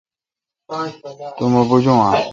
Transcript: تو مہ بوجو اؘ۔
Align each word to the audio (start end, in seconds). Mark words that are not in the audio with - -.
تو 1.37 1.45
مہ 1.51 1.61
بوجو 1.69 1.93
اؘ۔ 2.07 2.11